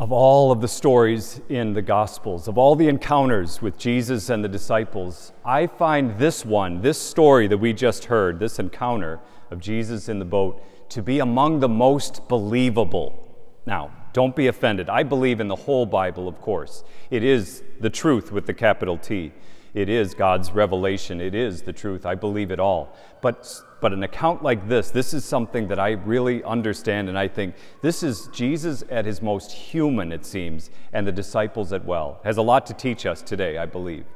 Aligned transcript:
Of 0.00 0.12
all 0.12 0.50
of 0.50 0.62
the 0.62 0.66
stories 0.66 1.42
in 1.50 1.74
the 1.74 1.82
Gospels, 1.82 2.48
of 2.48 2.56
all 2.56 2.74
the 2.74 2.88
encounters 2.88 3.60
with 3.60 3.76
Jesus 3.76 4.30
and 4.30 4.42
the 4.42 4.48
disciples, 4.48 5.34
I 5.44 5.66
find 5.66 6.18
this 6.18 6.42
one, 6.42 6.80
this 6.80 6.98
story 6.98 7.46
that 7.48 7.58
we 7.58 7.74
just 7.74 8.06
heard, 8.06 8.40
this 8.40 8.58
encounter 8.58 9.20
of 9.50 9.60
Jesus 9.60 10.08
in 10.08 10.18
the 10.18 10.24
boat, 10.24 10.64
to 10.88 11.02
be 11.02 11.18
among 11.18 11.60
the 11.60 11.68
most 11.68 12.26
believable. 12.28 13.28
Now, 13.66 13.90
don't 14.14 14.34
be 14.34 14.46
offended. 14.46 14.88
I 14.88 15.02
believe 15.02 15.38
in 15.38 15.48
the 15.48 15.54
whole 15.54 15.84
Bible, 15.84 16.28
of 16.28 16.40
course. 16.40 16.82
It 17.10 17.22
is 17.22 17.62
the 17.78 17.90
truth 17.90 18.32
with 18.32 18.46
the 18.46 18.54
capital 18.54 18.96
T. 18.96 19.32
It 19.72 19.88
is 19.88 20.14
God's 20.14 20.50
revelation. 20.50 21.20
It 21.20 21.34
is 21.34 21.62
the 21.62 21.72
truth. 21.72 22.04
I 22.04 22.14
believe 22.14 22.50
it 22.50 22.58
all. 22.58 22.96
But, 23.20 23.62
but 23.80 23.92
an 23.92 24.02
account 24.02 24.42
like 24.42 24.68
this, 24.68 24.90
this 24.90 25.14
is 25.14 25.24
something 25.24 25.68
that 25.68 25.78
I 25.78 25.92
really 25.92 26.42
understand, 26.42 27.08
and 27.08 27.18
I 27.18 27.28
think 27.28 27.54
this 27.80 28.02
is 28.02 28.28
Jesus 28.32 28.82
at 28.90 29.04
his 29.04 29.22
most 29.22 29.52
human, 29.52 30.10
it 30.10 30.26
seems, 30.26 30.70
and 30.92 31.06
the 31.06 31.12
disciples 31.12 31.72
as 31.72 31.82
well. 31.82 32.20
Has 32.24 32.36
a 32.36 32.42
lot 32.42 32.66
to 32.66 32.74
teach 32.74 33.06
us 33.06 33.22
today, 33.22 33.58
I 33.58 33.66
believe. 33.66 34.06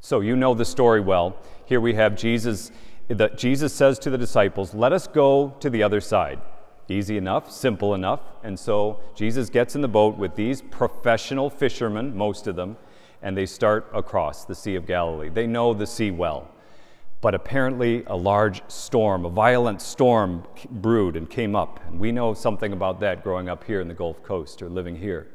So 0.00 0.20
you 0.20 0.34
know 0.34 0.52
the 0.52 0.64
story 0.64 1.00
well. 1.00 1.36
Here 1.64 1.80
we 1.80 1.94
have 1.94 2.16
Jesus. 2.16 2.72
That 3.08 3.36
Jesus 3.38 3.72
says 3.72 3.98
to 4.00 4.10
the 4.10 4.18
disciples, 4.18 4.74
Let 4.74 4.92
us 4.92 5.06
go 5.06 5.54
to 5.60 5.70
the 5.70 5.82
other 5.82 6.00
side. 6.00 6.40
Easy 6.88 7.16
enough, 7.16 7.50
simple 7.50 7.94
enough. 7.94 8.20
And 8.42 8.58
so 8.58 9.00
Jesus 9.14 9.48
gets 9.48 9.74
in 9.74 9.80
the 9.80 9.88
boat 9.88 10.16
with 10.16 10.34
these 10.34 10.60
professional 10.60 11.50
fishermen, 11.50 12.16
most 12.16 12.46
of 12.46 12.56
them, 12.56 12.76
and 13.22 13.36
they 13.36 13.46
start 13.46 13.88
across 13.94 14.44
the 14.44 14.54
Sea 14.54 14.74
of 14.74 14.86
Galilee. 14.86 15.28
They 15.28 15.46
know 15.46 15.72
the 15.74 15.86
sea 15.86 16.10
well. 16.10 16.48
But 17.20 17.36
apparently, 17.36 18.02
a 18.08 18.16
large 18.16 18.62
storm, 18.66 19.24
a 19.24 19.30
violent 19.30 19.80
storm, 19.80 20.44
brewed 20.70 21.14
and 21.14 21.30
came 21.30 21.54
up. 21.54 21.78
And 21.86 22.00
we 22.00 22.10
know 22.10 22.34
something 22.34 22.72
about 22.72 22.98
that 23.00 23.22
growing 23.22 23.48
up 23.48 23.62
here 23.62 23.80
in 23.80 23.86
the 23.86 23.94
Gulf 23.94 24.22
Coast 24.24 24.60
or 24.60 24.68
living 24.68 24.96
here. 24.96 25.28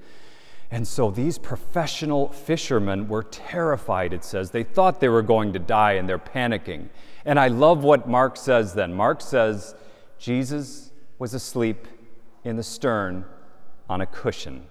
And 0.69 0.85
so 0.85 1.09
these 1.09 1.37
professional 1.37 2.27
fishermen 2.27 3.07
were 3.07 3.23
terrified, 3.23 4.11
it 4.11 4.25
says. 4.25 4.51
They 4.51 4.63
thought 4.63 4.99
they 4.99 5.07
were 5.07 5.21
going 5.21 5.53
to 5.53 5.59
die 5.59 5.93
and 5.93 6.09
they're 6.09 6.19
panicking. 6.19 6.89
And 7.23 7.39
I 7.39 7.47
love 7.47 7.85
what 7.85 8.09
Mark 8.09 8.35
says 8.35 8.73
then. 8.73 8.93
Mark 8.93 9.21
says, 9.21 9.75
Jesus 10.19 10.91
was 11.19 11.33
asleep 11.33 11.87
in 12.43 12.57
the 12.57 12.63
stern 12.63 13.23
on 13.89 14.01
a 14.01 14.05
cushion. 14.05 14.67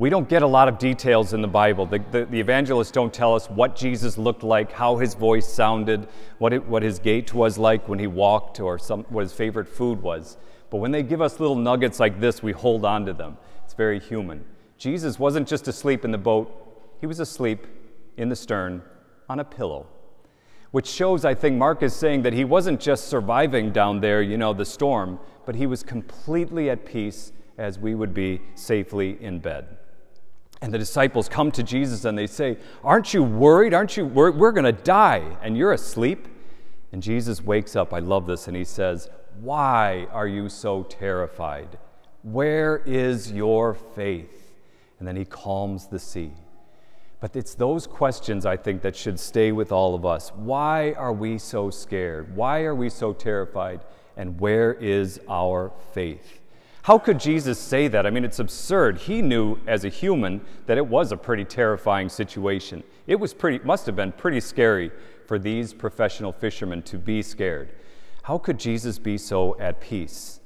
We 0.00 0.08
don't 0.08 0.30
get 0.30 0.40
a 0.40 0.46
lot 0.46 0.66
of 0.66 0.78
details 0.78 1.34
in 1.34 1.42
the 1.42 1.46
Bible. 1.46 1.84
The, 1.84 1.98
the, 2.10 2.24
the, 2.24 2.40
evangelists 2.40 2.90
don't 2.90 3.12
tell 3.12 3.34
us 3.34 3.50
what 3.50 3.76
Jesus 3.76 4.16
looked 4.16 4.42
like, 4.42 4.72
how 4.72 4.96
his 4.96 5.12
voice 5.12 5.46
sounded, 5.46 6.08
what, 6.38 6.54
it, 6.54 6.66
what 6.66 6.82
his 6.82 6.98
gait 6.98 7.34
was 7.34 7.58
like 7.58 7.86
when 7.86 7.98
he 7.98 8.06
walked, 8.06 8.60
or 8.60 8.78
some, 8.78 9.04
what 9.10 9.20
his 9.20 9.34
favorite 9.34 9.68
food 9.68 10.00
was. 10.00 10.38
But 10.70 10.78
when 10.78 10.90
they 10.90 11.02
give 11.02 11.20
us 11.20 11.38
little 11.38 11.54
nuggets 11.54 12.00
like 12.00 12.18
this, 12.18 12.42
we 12.42 12.52
hold 12.52 12.86
on 12.86 13.04
to 13.04 13.12
them. 13.12 13.36
It's 13.62 13.74
very 13.74 14.00
human. 14.00 14.42
Jesus 14.78 15.18
wasn't 15.18 15.46
just 15.46 15.68
asleep 15.68 16.02
in 16.02 16.12
the 16.12 16.16
boat, 16.16 16.50
he 16.98 17.06
was 17.06 17.20
asleep 17.20 17.66
in 18.16 18.30
the 18.30 18.36
stern 18.36 18.80
on 19.28 19.38
a 19.38 19.44
pillow. 19.44 19.86
Which 20.70 20.86
shows, 20.86 21.26
I 21.26 21.34
think, 21.34 21.58
Mark 21.58 21.82
is 21.82 21.94
saying 21.94 22.22
that 22.22 22.32
he 22.32 22.46
wasn't 22.46 22.80
just 22.80 23.08
surviving 23.08 23.70
down 23.70 24.00
there, 24.00 24.22
you 24.22 24.38
know, 24.38 24.54
the 24.54 24.64
storm, 24.64 25.20
but 25.44 25.56
he 25.56 25.66
was 25.66 25.82
completely 25.82 26.70
at 26.70 26.86
peace 26.86 27.32
as 27.58 27.78
we 27.78 27.94
would 27.94 28.14
be 28.14 28.40
safely 28.54 29.18
in 29.22 29.40
bed. 29.40 29.76
And 30.62 30.72
the 30.72 30.78
disciples 30.78 31.28
come 31.28 31.50
to 31.52 31.62
Jesus 31.62 32.04
and 32.04 32.16
they 32.16 32.26
say, 32.26 32.58
Aren't 32.84 33.14
you 33.14 33.22
worried? 33.22 33.72
Aren't 33.72 33.96
you 33.96 34.04
worried? 34.04 34.36
We're 34.36 34.52
going 34.52 34.64
to 34.64 34.72
die 34.72 35.24
and 35.42 35.56
you're 35.56 35.72
asleep. 35.72 36.28
And 36.92 37.02
Jesus 37.02 37.42
wakes 37.42 37.76
up. 37.76 37.94
I 37.94 38.00
love 38.00 38.26
this. 38.26 38.46
And 38.46 38.56
he 38.56 38.64
says, 38.64 39.08
Why 39.40 40.06
are 40.12 40.28
you 40.28 40.48
so 40.48 40.82
terrified? 40.82 41.78
Where 42.22 42.78
is 42.84 43.32
your 43.32 43.74
faith? 43.74 44.52
And 44.98 45.08
then 45.08 45.16
he 45.16 45.24
calms 45.24 45.86
the 45.86 45.98
sea. 45.98 46.32
But 47.20 47.36
it's 47.36 47.54
those 47.54 47.86
questions, 47.86 48.44
I 48.44 48.56
think, 48.56 48.82
that 48.82 48.96
should 48.96 49.20
stay 49.20 49.52
with 49.52 49.72
all 49.72 49.94
of 49.94 50.04
us. 50.04 50.30
Why 50.34 50.92
are 50.92 51.12
we 51.12 51.38
so 51.38 51.70
scared? 51.70 52.34
Why 52.34 52.62
are 52.62 52.74
we 52.74 52.88
so 52.88 53.12
terrified? 53.12 53.80
And 54.16 54.40
where 54.40 54.72
is 54.74 55.20
our 55.28 55.72
faith? 55.92 56.39
How 56.82 56.98
could 56.98 57.20
Jesus 57.20 57.58
say 57.58 57.88
that? 57.88 58.06
I 58.06 58.10
mean, 58.10 58.24
it's 58.24 58.38
absurd. 58.38 58.98
He 58.98 59.20
knew 59.20 59.58
as 59.66 59.84
a 59.84 59.88
human 59.88 60.40
that 60.66 60.78
it 60.78 60.86
was 60.86 61.12
a 61.12 61.16
pretty 61.16 61.44
terrifying 61.44 62.08
situation. 62.08 62.82
It 63.06 63.20
was 63.20 63.34
pretty, 63.34 63.62
must 63.64 63.84
have 63.86 63.96
been 63.96 64.12
pretty 64.12 64.40
scary 64.40 64.90
for 65.26 65.38
these 65.38 65.74
professional 65.74 66.32
fishermen 66.32 66.82
to 66.84 66.98
be 66.98 67.20
scared. 67.22 67.74
How 68.22 68.38
could 68.38 68.58
Jesus 68.58 68.98
be 68.98 69.18
so 69.18 69.58
at 69.60 69.80
peace? 69.80 70.40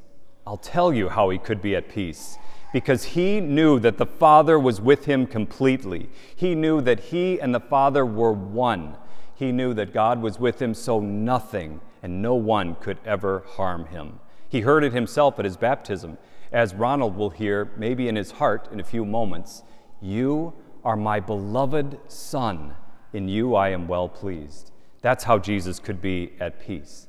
I'll 0.47 0.57
tell 0.57 0.93
you 0.93 1.09
how 1.09 1.31
he 1.31 1.39
could 1.39 1.63
be 1.63 1.77
at 1.77 1.89
peace. 1.89 2.37
Because 2.73 3.05
he 3.05 3.41
knew 3.41 3.79
that 3.79 3.99
the 3.99 4.07
Father 4.07 4.59
was 4.59 4.81
with 4.81 5.05
him 5.05 5.29
completely. 5.29 6.11
He 6.35 6.57
knew 6.57 6.81
that 6.81 6.99
he 6.99 7.41
and 7.41 7.55
the 7.55 7.61
Father 7.61 8.05
were 8.05 8.33
one. 8.33 8.97
He 9.37 9.53
knew 9.53 9.73
that 9.75 9.95
God 9.95 10.21
was 10.21 10.41
with 10.41 10.61
him, 10.61 10.75
so 10.75 10.99
nothing 10.99 11.81
and 12.03 12.21
no 12.21 12.35
one 12.35 12.75
could 12.75 12.99
ever 13.05 13.45
harm 13.47 13.87
him. 13.87 14.19
He 14.55 14.61
heard 14.61 14.85
it 14.85 14.93
himself 14.93 15.41
at 15.41 15.45
his 15.45 15.57
baptism, 15.57 16.17
as 16.53 16.77
Ronald 16.77 17.17
will 17.17 17.31
hear, 17.31 17.73
maybe 17.77 18.07
in 18.07 18.15
his 18.15 18.31
heart 18.31 18.69
in 18.71 18.79
a 18.79 18.85
few 18.85 19.05
moments 19.05 19.65
You 20.01 20.53
are 20.85 20.95
my 20.95 21.19
beloved 21.19 21.99
Son. 22.07 22.75
In 23.13 23.29
you 23.29 23.57
I 23.57 23.71
am 23.71 23.89
well 23.89 24.09
pleased. 24.09 24.71
That's 25.03 25.25
how 25.25 25.41
Jesus 25.41 25.81
could 25.81 26.01
be 26.01 26.35
at 26.39 26.61
peace. 26.61 27.09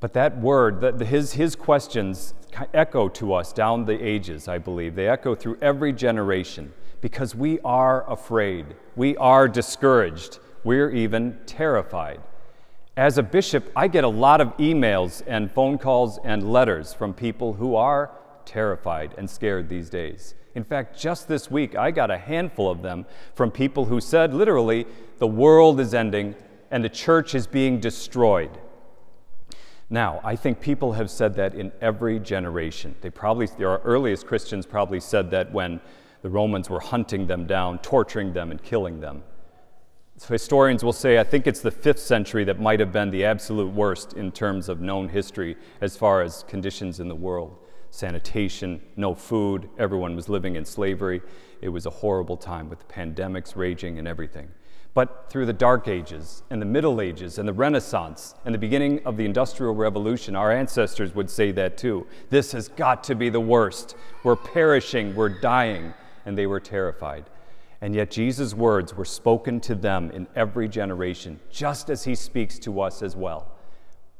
But 0.00 0.14
that 0.14 0.40
word, 0.40 0.80
the, 0.80 1.04
his, 1.04 1.34
his 1.34 1.54
questions 1.54 2.34
echo 2.74 3.08
to 3.08 3.34
us 3.34 3.52
down 3.52 3.84
the 3.84 4.04
ages, 4.04 4.48
I 4.48 4.58
believe. 4.58 4.96
They 4.96 5.06
echo 5.08 5.36
through 5.36 5.58
every 5.62 5.92
generation 5.92 6.72
because 7.00 7.36
we 7.36 7.60
are 7.60 8.04
afraid. 8.10 8.66
We 8.96 9.16
are 9.18 9.46
discouraged. 9.46 10.40
We're 10.64 10.90
even 10.90 11.38
terrified. 11.46 12.20
As 12.98 13.16
a 13.16 13.22
bishop, 13.22 13.70
I 13.76 13.86
get 13.86 14.02
a 14.02 14.08
lot 14.08 14.40
of 14.40 14.56
emails 14.56 15.22
and 15.28 15.52
phone 15.52 15.78
calls 15.78 16.18
and 16.24 16.50
letters 16.50 16.92
from 16.92 17.14
people 17.14 17.52
who 17.52 17.76
are 17.76 18.10
terrified 18.44 19.14
and 19.16 19.30
scared 19.30 19.68
these 19.68 19.88
days. 19.88 20.34
In 20.56 20.64
fact, 20.64 20.98
just 20.98 21.28
this 21.28 21.48
week, 21.48 21.76
I 21.76 21.92
got 21.92 22.10
a 22.10 22.18
handful 22.18 22.68
of 22.68 22.82
them 22.82 23.06
from 23.36 23.52
people 23.52 23.84
who 23.84 24.00
said 24.00 24.34
literally, 24.34 24.84
the 25.18 25.28
world 25.28 25.78
is 25.78 25.94
ending 25.94 26.34
and 26.72 26.82
the 26.82 26.88
church 26.88 27.36
is 27.36 27.46
being 27.46 27.78
destroyed. 27.78 28.58
Now, 29.88 30.20
I 30.24 30.34
think 30.34 30.60
people 30.60 30.94
have 30.94 31.08
said 31.08 31.36
that 31.36 31.54
in 31.54 31.70
every 31.80 32.18
generation. 32.18 32.96
They 33.00 33.10
probably, 33.10 33.46
our 33.64 33.78
earliest 33.82 34.26
Christians 34.26 34.66
probably 34.66 34.98
said 34.98 35.30
that 35.30 35.52
when 35.52 35.80
the 36.22 36.30
Romans 36.30 36.68
were 36.68 36.80
hunting 36.80 37.28
them 37.28 37.46
down, 37.46 37.78
torturing 37.78 38.32
them, 38.32 38.50
and 38.50 38.60
killing 38.60 38.98
them. 38.98 39.22
So 40.18 40.34
historians 40.34 40.82
will 40.82 40.92
say, 40.92 41.20
I 41.20 41.22
think 41.22 41.46
it's 41.46 41.60
the 41.60 41.70
fifth 41.70 42.00
century 42.00 42.42
that 42.44 42.58
might 42.58 42.80
have 42.80 42.92
been 42.92 43.10
the 43.10 43.24
absolute 43.24 43.72
worst 43.72 44.14
in 44.14 44.32
terms 44.32 44.68
of 44.68 44.80
known 44.80 45.08
history 45.08 45.56
as 45.80 45.96
far 45.96 46.22
as 46.22 46.44
conditions 46.48 46.98
in 46.98 47.06
the 47.06 47.14
world. 47.14 47.56
Sanitation, 47.90 48.82
no 48.96 49.14
food, 49.14 49.70
everyone 49.78 50.16
was 50.16 50.28
living 50.28 50.56
in 50.56 50.64
slavery. 50.64 51.22
It 51.60 51.68
was 51.68 51.86
a 51.86 51.90
horrible 51.90 52.36
time 52.36 52.68
with 52.68 52.88
pandemics 52.88 53.54
raging 53.54 54.00
and 54.00 54.08
everything. 54.08 54.48
But 54.92 55.30
through 55.30 55.46
the 55.46 55.52
Dark 55.52 55.86
Ages 55.86 56.42
and 56.50 56.60
the 56.60 56.66
Middle 56.66 57.00
Ages 57.00 57.38
and 57.38 57.48
the 57.48 57.52
Renaissance 57.52 58.34
and 58.44 58.52
the 58.52 58.58
beginning 58.58 59.00
of 59.06 59.16
the 59.16 59.24
Industrial 59.24 59.72
Revolution, 59.72 60.34
our 60.34 60.50
ancestors 60.50 61.14
would 61.14 61.30
say 61.30 61.52
that 61.52 61.78
too. 61.78 62.08
This 62.28 62.50
has 62.50 62.66
got 62.66 63.04
to 63.04 63.14
be 63.14 63.30
the 63.30 63.40
worst. 63.40 63.94
We're 64.24 64.34
perishing, 64.34 65.14
we're 65.14 65.28
dying, 65.28 65.94
and 66.26 66.36
they 66.36 66.48
were 66.48 66.58
terrified. 66.58 67.26
And 67.80 67.94
yet, 67.94 68.10
Jesus' 68.10 68.54
words 68.54 68.94
were 68.94 69.04
spoken 69.04 69.60
to 69.60 69.74
them 69.74 70.10
in 70.10 70.26
every 70.34 70.68
generation, 70.68 71.38
just 71.50 71.90
as 71.90 72.04
he 72.04 72.14
speaks 72.14 72.58
to 72.60 72.80
us 72.80 73.02
as 73.02 73.14
well. 73.14 73.52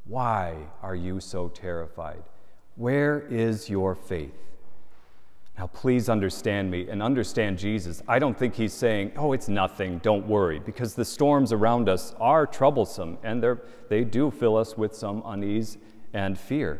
Why 0.05 0.55
are 0.81 0.95
you 0.95 1.19
so 1.19 1.49
terrified? 1.49 2.23
Where 2.75 3.19
is 3.29 3.69
your 3.69 3.95
faith? 3.95 4.33
Now, 5.57 5.67
please 5.67 6.07
understand 6.07 6.71
me 6.71 6.87
and 6.87 7.03
understand 7.03 7.57
Jesus. 7.57 8.01
I 8.07 8.17
don't 8.17 8.37
think 8.37 8.55
he's 8.55 8.71
saying, 8.71 9.11
oh, 9.17 9.33
it's 9.33 9.49
nothing, 9.49 9.97
don't 9.97 10.25
worry, 10.25 10.59
because 10.59 10.95
the 10.95 11.03
storms 11.03 11.51
around 11.51 11.89
us 11.89 12.15
are 12.17 12.47
troublesome 12.47 13.17
and 13.23 13.43
they 13.89 14.05
do 14.05 14.31
fill 14.31 14.55
us 14.55 14.77
with 14.77 14.95
some 14.95 15.21
unease 15.25 15.77
and 16.13 16.39
fear. 16.39 16.79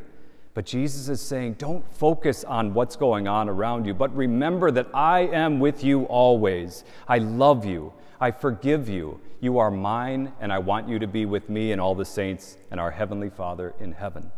But 0.53 0.65
Jesus 0.65 1.09
is 1.09 1.21
saying, 1.21 1.53
don't 1.53 1.85
focus 1.93 2.43
on 2.43 2.73
what's 2.73 2.95
going 2.95 3.27
on 3.27 3.49
around 3.49 3.85
you, 3.85 3.93
but 3.93 4.15
remember 4.15 4.71
that 4.71 4.87
I 4.93 5.21
am 5.21 5.59
with 5.59 5.83
you 5.83 6.03
always. 6.05 6.83
I 7.07 7.19
love 7.19 7.65
you. 7.65 7.93
I 8.19 8.31
forgive 8.31 8.89
you. 8.89 9.21
You 9.39 9.59
are 9.59 9.71
mine, 9.71 10.33
and 10.41 10.51
I 10.51 10.59
want 10.59 10.89
you 10.89 10.99
to 10.99 11.07
be 11.07 11.25
with 11.25 11.49
me 11.49 11.71
and 11.71 11.79
all 11.79 11.95
the 11.95 12.03
saints 12.03 12.57
and 12.71 12.79
our 12.79 12.91
Heavenly 12.91 13.29
Father 13.29 13.73
in 13.79 13.93
heaven. 13.93 14.31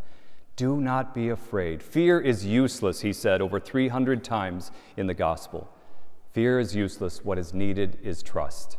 Do 0.56 0.80
not 0.80 1.16
be 1.16 1.30
afraid. 1.30 1.82
Fear 1.82 2.20
is 2.20 2.46
useless, 2.46 3.02
he 3.02 3.14
said 3.14 3.42
over 3.42 3.60
300 3.60 4.24
times 4.24 4.70
in 4.96 5.08
the 5.08 5.14
gospel. 5.14 5.72
Fear 6.34 6.60
is 6.60 6.76
useless. 6.76 7.26
What 7.26 7.38
is 7.38 7.54
needed 7.54 7.98
is 8.04 8.22
trust. 8.22 8.78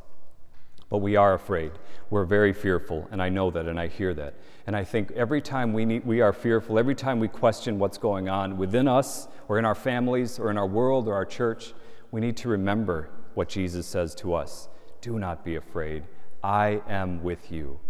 But 0.93 0.99
we 0.99 1.17
are 1.17 1.33
afraid. 1.33 1.73
We're 2.11 2.27
very 2.27 2.53
fearful, 2.53 3.09
and 3.11 3.23
I 3.23 3.31
know 3.31 3.51
that, 3.51 3.65
and 3.65 3.81
I 3.81 3.87
hear 3.87 4.13
that. 4.13 4.35
And 4.67 4.77
I 4.77 4.85
think 4.85 5.11
every 5.13 5.41
time 5.41 5.73
we, 5.73 5.87
need, 5.87 6.05
we 6.05 6.21
are 6.21 6.35
fearful, 6.35 6.79
every 6.79 6.95
time 6.95 7.19
we 7.19 7.29
question 7.29 7.79
what's 7.79 7.97
going 7.97 8.29
on 8.29 8.59
within 8.59 8.87
us, 8.87 9.27
or 9.49 9.59
in 9.59 9.65
our 9.65 9.75
families, 9.75 10.39
or 10.39 10.51
in 10.51 10.59
our 10.59 10.67
world, 10.67 11.09
or 11.09 11.15
our 11.15 11.25
church, 11.25 11.73
we 12.11 12.21
need 12.21 12.37
to 12.37 12.51
remember 12.51 13.09
what 13.33 13.49
Jesus 13.49 13.87
says 13.87 14.15
to 14.17 14.35
us 14.35 14.69
Do 15.01 15.19
not 15.19 15.47
be 15.47 15.57
afraid. 15.57 16.03
I 16.45 16.83
am 16.87 17.23
with 17.23 17.51
you. 17.51 17.81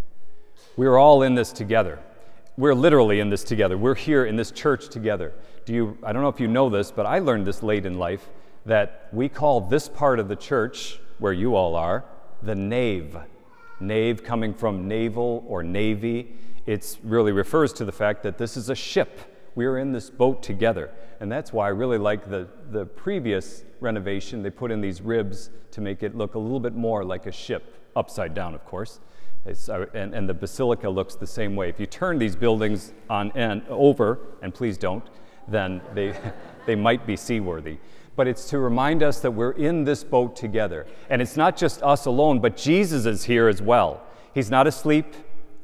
We're 0.77 0.97
all 0.97 1.25
in 1.25 1.35
this 1.35 1.51
together. 1.51 1.99
We're 2.57 2.73
literally 2.73 3.19
in 3.19 3.31
this 3.31 3.43
together. 3.43 3.77
We're 3.77 3.97
here 3.97 4.27
in 4.27 4.37
this 4.37 4.53
church 4.53 4.91
together. 4.91 5.33
Do 5.65 5.75
you, 5.75 5.99
I 6.05 6.13
don't 6.13 6.23
know 6.23 6.29
if 6.29 6.39
you 6.39 6.47
know 6.47 6.71
this, 6.71 6.93
but 6.93 7.05
I 7.05 7.19
learned 7.19 7.49
this 7.49 7.65
late 7.65 7.85
in 7.85 7.99
life 7.99 8.31
that 8.65 9.09
we 9.11 9.29
call 9.29 9.61
this 9.61 9.89
part 9.89 10.21
of 10.21 10.29
the 10.29 10.37
church, 10.37 11.01
where 11.19 11.33
you 11.33 11.57
all 11.57 11.75
are, 11.75 12.05
the 12.43 12.55
nave. 12.55 13.17
Nave 13.81 14.23
coming 14.23 14.55
from 14.55 14.87
naval 14.89 15.45
or 15.47 15.63
navy. 15.63 16.37
It 16.67 16.99
really 17.03 17.33
refers 17.33 17.73
to 17.75 17.85
the 17.85 17.93
fact 17.93 18.23
that 18.23 18.39
this 18.39 18.57
is 18.57 18.71
a 18.71 18.75
ship. 18.75 19.19
We're 19.55 19.79
in 19.79 19.93
this 19.93 20.11
boat 20.11 20.43
together. 20.43 20.91
And 21.21 21.31
that's 21.31 21.53
why 21.53 21.67
I 21.67 21.71
really 21.71 21.99
like 21.99 22.29
the, 22.29 22.49
the 22.71 22.87
previous 22.87 23.65
renovation. 23.81 24.43
They 24.43 24.51
put 24.51 24.71
in 24.71 24.81
these 24.81 25.01
ribs 25.01 25.51
to 25.73 25.81
make 25.81 26.03
it 26.03 26.17
look 26.17 26.35
a 26.35 26.39
little 26.39 26.61
bit 26.61 26.75
more 26.75 27.05
like 27.05 27.27
a 27.27 27.33
ship, 27.33 27.79
upside 27.97 28.35
down, 28.35 28.55
of 28.55 28.65
course. 28.65 29.01
Uh, 29.47 29.87
and, 29.95 30.15
and, 30.15 30.29
the 30.29 30.35
basilica 30.35 30.89
looks 30.89 31.17
the 31.17 31.27
same 31.27 31.57
way. 31.57 31.69
If 31.69 31.81
you 31.81 31.87
turn 31.87 32.17
these 32.17 32.37
buildings 32.37 32.93
on 33.11 33.33
and 33.35 33.67
over, 33.69 34.21
and 34.41 34.55
please 34.55 34.79
don't, 34.79 35.05
then 35.49 35.81
they, 35.95 36.11
they 36.67 36.75
might 36.77 37.07
be 37.07 37.17
seaworthy 37.17 37.79
but 38.17 38.29
it's 38.29 38.51
to 38.51 38.59
remind 38.59 39.03
us 39.03 39.21
that 39.21 39.31
we're 39.31 39.53
in 39.53 39.85
this 39.85 40.05
boat 40.05 40.37
together. 40.37 40.87
And 41.09 41.23
it's 41.23 41.37
not 41.37 41.57
just 41.57 41.83
us 41.83 42.07
alone, 42.07 42.41
but 42.41 42.57
Jesus 42.57 43.07
is 43.07 43.25
here 43.25 43.49
as 43.49 43.63
well. 43.63 44.03
He's 44.35 44.51
not 44.51 44.67
asleep 44.67 45.15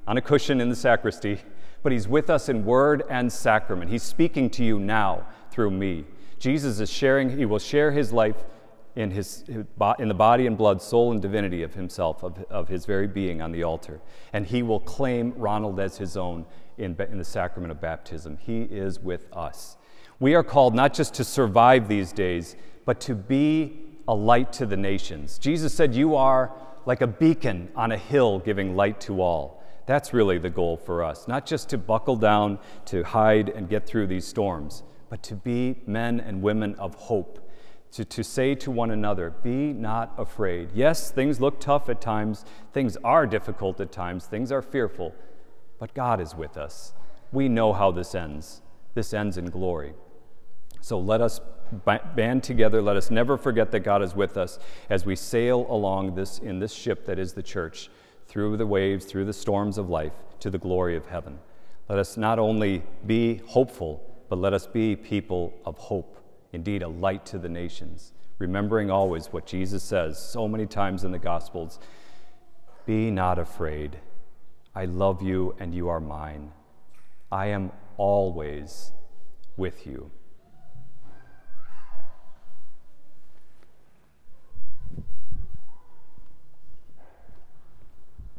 on 0.07 0.17
a 0.17 0.23
cushion 0.23 0.61
in 0.61 0.69
the 0.71 0.77
sacristy, 0.77 1.41
but 1.83 1.93
He's 1.93 2.09
with 2.09 2.31
us 2.31 2.49
in 2.49 2.65
word 2.65 3.05
and 3.11 3.33
sacrament. 3.33 3.91
He's 3.91 4.03
speaking 4.03 4.49
to 4.51 4.65
you 4.65 4.79
now 4.79 5.27
through 5.51 5.71
me. 5.71 6.07
Jesus 6.39 6.81
is 6.81 6.91
sharing, 6.91 7.37
He 7.37 7.45
will 7.45 7.59
share 7.59 7.91
His 7.91 8.13
life 8.13 8.37
in, 8.97 9.11
his, 9.11 9.45
in 9.47 10.09
the 10.09 10.15
body 10.15 10.47
and 10.47 10.57
blood, 10.57 10.83
soul, 10.83 11.13
and 11.13 11.23
divinity 11.23 11.63
of 11.63 11.75
Himself, 11.75 12.25
of, 12.25 12.43
of 12.51 12.69
His 12.69 12.87
very 12.87 13.07
being 13.07 13.43
on 13.43 13.53
the 13.53 13.63
altar. 13.63 14.01
And 14.33 14.47
He 14.47 14.63
will 14.63 14.81
claim 14.81 15.35
Ronald 15.37 15.79
as 15.79 15.99
His 15.99 16.17
own 16.17 16.47
in, 16.79 16.97
in 17.11 17.19
the 17.19 17.25
sacrament 17.25 17.71
of 17.71 17.81
baptism. 17.81 18.39
He 18.39 18.63
is 18.63 19.01
with 19.01 19.27
us. 19.33 19.77
We 20.21 20.35
are 20.35 20.43
called 20.43 20.75
not 20.75 20.95
just 20.95 21.15
to 21.15 21.25
survive 21.25 21.89
these 21.89 22.13
days, 22.13 22.57
but 22.85 23.01
to 23.03 23.15
be 23.15 23.85
a 24.09 24.15
light 24.15 24.53
to 24.55 24.67
the 24.67 24.77
nations. 24.77 25.39
Jesus 25.39 25.75
said, 25.75 25.95
You 25.95 26.17
are 26.17 26.53
like 26.87 27.03
a 27.03 27.07
beacon 27.07 27.69
on 27.77 27.93
a 27.93 27.99
hill 27.99 28.39
giving 28.39 28.75
light 28.75 29.01
to 29.03 29.21
all. 29.21 29.63
That's 29.87 30.13
really 30.13 30.39
the 30.39 30.51
goal 30.51 30.77
for 30.77 31.05
us, 31.05 31.29
not 31.29 31.47
just 31.47 31.69
to 31.71 31.79
buckle 31.79 32.17
down, 32.17 32.59
to 32.87 33.03
hide 33.05 33.49
and 33.51 33.69
get 33.69 33.87
through 33.87 34.07
these 34.07 34.27
storms, 34.27 34.83
but 35.09 35.23
to 35.25 35.35
be 35.35 35.77
men 35.87 36.21
and 36.21 36.43
women 36.43 36.75
of 36.77 36.95
hope. 36.95 37.45
To, 37.93 38.05
to 38.05 38.23
say 38.23 38.55
to 38.57 38.71
one 38.71 38.91
another, 38.91 39.31
Be 39.31 39.73
not 39.73 40.13
afraid. 40.19 40.71
Yes, 40.75 41.11
things 41.11 41.41
look 41.41 41.59
tough 41.59 41.89
at 41.89 42.01
times, 42.01 42.45
things 42.73 42.99
are 43.03 43.27
difficult 43.27 43.81
at 43.81 43.93
times, 43.93 44.27
things 44.27 44.53
are 44.53 44.61
fearful, 44.61 45.15
but 45.79 45.95
God 45.95 46.21
is 46.21 46.35
with 46.35 46.57
us. 46.57 46.93
We 47.33 47.49
know 47.49 47.73
how 47.73 47.91
this 47.91 48.15
ends. 48.15 48.63
This 48.95 49.13
ends 49.13 49.37
in 49.37 49.51
glory. 49.51 49.95
So 50.81 50.99
let 50.99 51.21
us 51.21 51.41
band 52.15 52.43
together. 52.43 52.81
Let 52.81 52.97
us 52.97 53.11
never 53.11 53.37
forget 53.37 53.71
that 53.73 53.81
God 53.81 54.03
is 54.03 54.15
with 54.15 54.37
us 54.37 54.59
as 54.89 55.05
we 55.05 55.17
sail 55.17 55.67
along 55.69 56.15
this 56.15 56.39
in 56.39 56.59
this 56.59 56.73
ship 56.73 57.05
that 57.07 57.19
is 57.19 57.35
the 57.35 57.43
church 57.43 57.91
through 58.27 58.57
the 58.57 58.67
waves, 58.67 59.05
through 59.05 59.25
the 59.25 59.33
storms 59.33 59.79
of 59.79 59.89
life 59.89 60.13
to 60.41 60.51
the 60.51 60.59
glory 60.59 60.97
of 60.97 61.07
heaven. 61.07 61.39
Let 61.89 61.99
us 61.99 62.17
not 62.17 62.39
only 62.39 62.83
be 63.07 63.37
hopeful, 63.47 64.03
but 64.29 64.39
let 64.39 64.53
us 64.53 64.67
be 64.67 64.95
people 64.95 65.55
of 65.65 65.79
hope, 65.79 66.19
indeed 66.53 66.83
a 66.83 66.89
light 66.89 67.25
to 67.27 67.39
the 67.39 67.49
nations, 67.49 68.13
remembering 68.39 68.91
always 68.91 69.27
what 69.33 69.47
Jesus 69.47 69.83
says 69.83 70.19
so 70.19 70.47
many 70.47 70.67
times 70.67 71.05
in 71.05 71.13
the 71.13 71.19
Gospels 71.19 71.79
Be 72.85 73.11
not 73.11 73.39
afraid. 73.39 73.99
I 74.75 74.85
love 74.85 75.23
you 75.23 75.55
and 75.59 75.75
you 75.75 75.89
are 75.89 76.01
mine. 76.01 76.53
I 77.31 77.47
am 77.47 77.73
always 77.97 78.93
with 79.57 79.87
you. 79.87 80.11